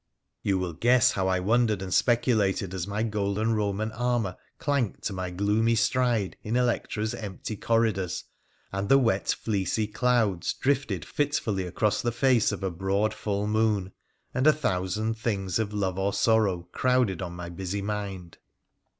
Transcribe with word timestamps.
You 0.41 0.57
will 0.57 0.73
guess 0.73 1.11
how 1.11 1.27
I 1.27 1.39
wondered 1.39 1.79
and 1.79 1.93
speculated 1.93 2.73
as 2.73 2.87
my 2.87 3.03
golden 3.03 3.53
Roman 3.53 3.91
armour 3.91 4.35
clanked 4.57 5.03
to 5.03 5.13
my 5.13 5.29
gloomy 5.29 5.75
stride 5.75 6.37
in 6.41 6.55
Electra's 6.55 7.13
empty 7.13 7.55
corridors, 7.55 8.23
and 8.71 8.89
the 8.89 8.97
wet 8.97 9.27
fleecy 9.27 9.85
clouds 9.85 10.53
drifted 10.53 11.05
fitfully 11.05 11.67
across 11.67 12.01
the 12.01 12.11
face 12.11 12.51
of 12.51 12.63
a 12.63 12.71
broad 12.71 13.13
full 13.13 13.45
moon, 13.45 13.91
and 14.33 14.47
a 14.47 14.53
thousand 14.53 15.19
things 15.19 15.59
of 15.59 15.71
love 15.71 15.99
or 15.99 16.13
sorrow 16.13 16.67
crowded 16.71 17.21
on 17.21 17.33
my 17.35 17.49
busy 17.49 17.83
mind. 17.83 18.39